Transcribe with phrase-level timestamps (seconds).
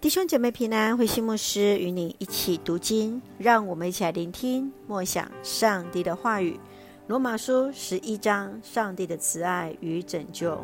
[0.00, 6.58] 弟兄姐妹平安，慧馨牧师与你一起读经，让我们一起来聆听默想上帝的话语。
[7.06, 10.58] 罗马书十一章，上帝的慈爱与拯救。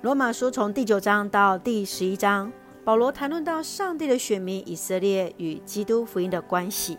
[0.00, 2.52] 罗马书从第九章到第十一章，
[2.84, 6.96] 保罗谈论到上帝的选民以色列与基督福音的关系。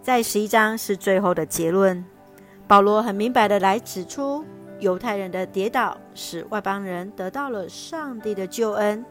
[0.00, 2.04] 在十一章是最后的结论。
[2.68, 4.44] 保罗很明白的来指出，
[4.78, 9.04] 犹太人的跌倒使外邦人得到了上帝的救恩。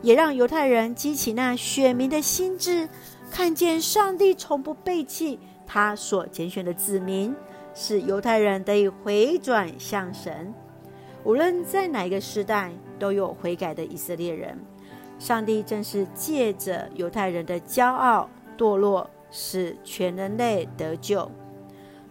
[0.00, 2.88] 也让犹太人激起那选民的心志，
[3.30, 7.34] 看见上帝从不背弃他所拣选的子民，
[7.74, 10.54] 使犹太人得以回转向神。
[11.24, 14.56] 无论在哪一个时代，都有悔改的以色列人。
[15.18, 21.28] 上帝正是借着犹太人的骄傲堕落，使全人类得救。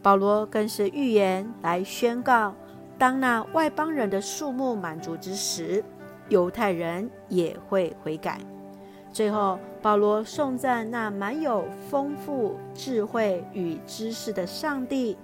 [0.02, 2.54] 保罗更是预言来宣告，
[2.98, 5.84] 当那外邦人的数目满足之时，
[6.30, 8.40] 犹太人也会悔改。
[9.12, 15.18] 最后，保罗颂赞那满有丰富智慧与知识的上帝，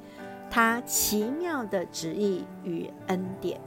[0.49, 3.59] 他奇妙的旨意与恩典。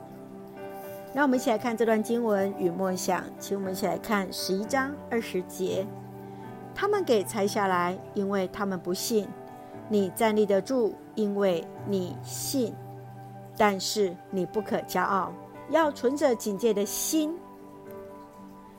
[1.15, 5.87] 让我们一起来看这段经文与默想，请我们一起来看十一章二十节：
[6.75, 9.27] 他们给拆下来，因为他们不信；
[9.89, 12.75] 你站立得住，因为你信。
[13.57, 15.33] 但是你不可骄傲。
[15.71, 17.39] 要存着警戒的心。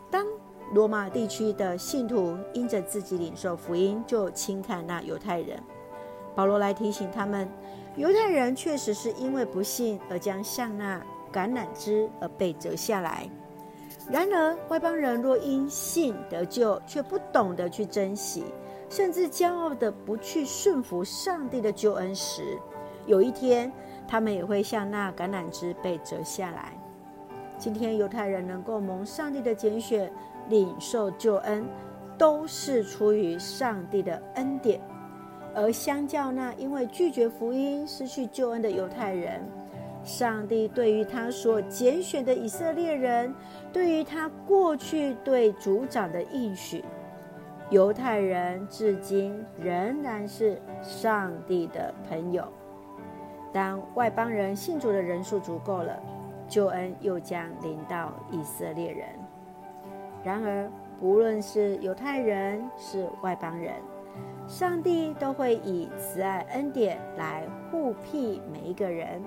[0.09, 0.25] 当
[0.73, 5.61] 罗马地区的信徒因着自己领受福音，就轻看那犹太人。
[6.35, 7.49] 保罗来提醒他们，
[7.95, 11.01] 犹太人确实是因为不信而将像那
[11.33, 13.29] 橄榄枝而被折下来。
[14.09, 18.45] 然而，外邦人若因信得救，却不懂得去珍惜，
[18.89, 22.57] 甚至骄傲的不去顺服上帝的救恩时，
[23.05, 23.69] 有一天，
[24.07, 26.76] 他们也会像那橄榄枝被折下来。
[27.57, 30.11] 今天犹太人能够蒙上帝的拣选，
[30.49, 31.65] 领受救恩，
[32.17, 34.79] 都是出于上帝的恩典；
[35.55, 39.41] 而相较那因为拒绝福音失去救恩的犹太人，
[40.03, 43.33] 上帝对于他所拣选的以色列人，
[43.73, 46.85] 对于他过去对族长的应许，
[47.71, 52.47] 犹太人至今仍然是上帝的朋友。
[53.51, 55.99] 当外邦人信主的人数足够了，
[56.47, 59.07] 救恩又将临到以色列人。
[60.23, 60.69] 然而，
[60.99, 63.75] 不论是犹太人是外邦人，
[64.47, 69.21] 上帝都会以慈爱恩典来护庇每一个人。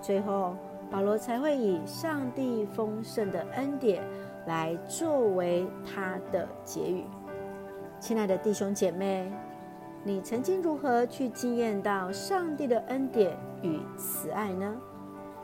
[0.00, 0.54] 最后，
[0.90, 4.02] 保罗才会以上帝丰盛的恩典
[4.46, 7.04] 来作为他的结语。
[8.00, 9.30] 亲爱的弟兄姐妹。
[10.04, 14.80] 你曾经如何去经验到上帝的恩典与慈爱呢？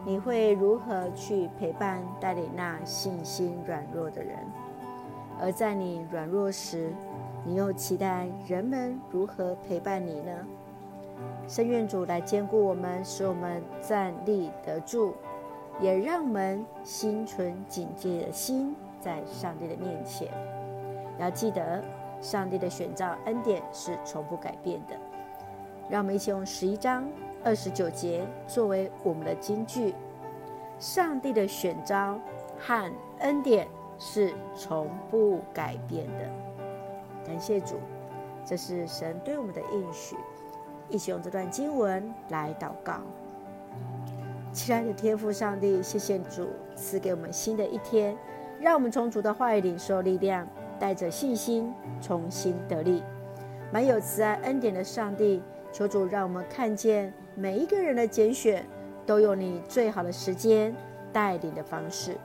[0.04, 4.36] 你会如何去陪伴带领那信心软弱的人？
[5.40, 6.92] 而在你软弱时，
[7.44, 10.32] 你又期待人们如何陪伴你呢？
[11.48, 15.14] 深愿主来坚固我们，使我们站立得住，
[15.80, 20.28] 也让我们心存警戒的心，在上帝的面前，
[21.18, 21.82] 要记得。
[22.20, 24.96] 上帝的选召恩典是从不改变的。
[25.90, 27.06] 让我们一起用十一章
[27.44, 29.94] 二十九节作为我们的金句：
[30.78, 32.18] 上帝的选召
[32.58, 33.68] 和恩典
[33.98, 36.28] 是从不改变的。
[37.26, 37.76] 感谢主，
[38.44, 40.16] 这是神对我们的应许。
[40.88, 43.00] 一起用这段经文来祷告。
[44.52, 48.16] 亲爱的天父上帝，谢谢主赐给我们新的一天，
[48.58, 50.46] 让我们从主的话语领受力量。
[50.76, 51.72] 带着信心
[52.02, 53.00] 重新得力，
[53.72, 55.40] 满有慈爱恩典的上帝，
[55.74, 58.64] 求主让我们看见每一个人的拣选
[59.04, 60.72] 都有你最好的时间
[61.12, 62.16] 带领的方式，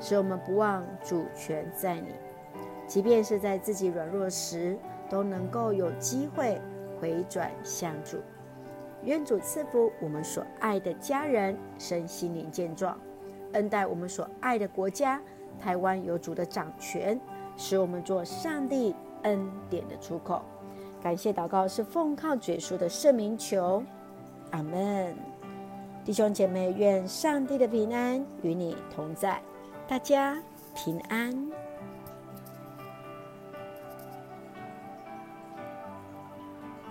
[0.00, 2.08] 使我们不忘主权在你，
[2.86, 4.78] 即便是在自己软弱时，
[5.10, 6.58] 都能够有机会
[6.98, 8.16] 回转向主。
[9.04, 12.98] 愿主赐福我们所爱的家人身心灵健壮，
[13.52, 15.20] 恩待我们所爱的国家
[15.60, 17.20] 台湾有主的掌权。
[17.58, 20.42] 使我们做上帝恩典的出口，
[21.02, 23.82] 感谢祷告是奉靠主耶稣的圣名求，
[24.50, 25.14] 阿门。
[26.04, 29.40] 弟兄姐妹，愿上帝的平安与你同在，
[29.88, 30.36] 大家
[30.74, 31.32] 平安。